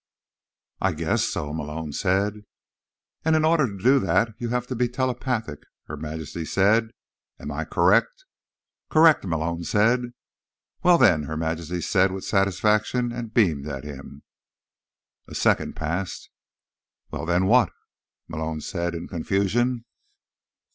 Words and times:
"I 0.79 0.93
guess 0.93 1.25
so," 1.25 1.53
Malone 1.53 1.91
said. 1.93 2.43
"And 3.23 3.35
in 3.35 3.45
order 3.45 3.67
to 3.67 3.77
do 3.83 3.99
that, 3.99 4.29
you'd 4.39 4.49
have 4.49 4.65
to 4.69 4.75
be 4.75 4.89
telepathic," 4.89 5.59
Her 5.85 5.95
Majesty 5.95 6.43
said. 6.43 6.89
"Am 7.39 7.51
I 7.51 7.65
correct?" 7.65 8.25
"Correct," 8.89 9.23
Malone 9.25 9.63
said. 9.63 10.15
"Well, 10.81 10.97
then," 10.97 11.25
Her 11.25 11.37
Majesty 11.37 11.81
said 11.81 12.11
with 12.11 12.25
satisfaction, 12.25 13.11
and 13.11 13.31
beamed 13.31 13.67
at 13.67 13.83
him. 13.83 14.23
A 15.27 15.35
second 15.35 15.75
passed. 15.75 16.31
"Well, 17.11 17.27
then, 17.27 17.45
what?" 17.45 17.69
Malone 18.27 18.61
said 18.61 18.95
in 18.95 19.07
confusion. 19.07 19.85